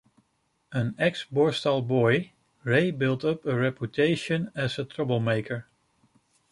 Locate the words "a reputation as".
3.45-4.79